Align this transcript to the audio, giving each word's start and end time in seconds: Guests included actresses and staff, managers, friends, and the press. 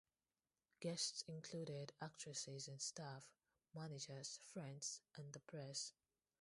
Guests 0.79 1.23
included 1.27 1.93
actresses 2.01 2.67
and 2.67 2.81
staff, 2.81 3.23
managers, 3.75 4.39
friends, 4.51 4.99
and 5.15 5.31
the 5.31 5.39
press. 5.41 5.93